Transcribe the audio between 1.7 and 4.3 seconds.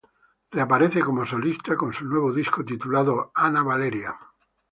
con su nuevo disco titulado Ana Valeria.